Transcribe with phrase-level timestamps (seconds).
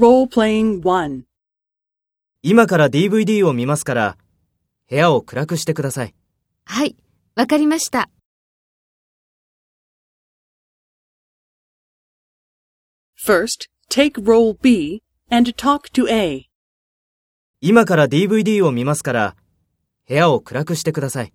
[0.00, 1.24] 1.
[2.40, 4.16] 今から DVD を見ますから、
[4.88, 6.14] 部屋を暗くしてください。
[6.64, 6.96] はい、
[7.34, 8.08] わかりました。
[13.22, 16.46] First, take role B and talk to A.
[17.60, 19.36] 今から DVD を見ますから、
[20.08, 21.34] 部屋を暗くしてください。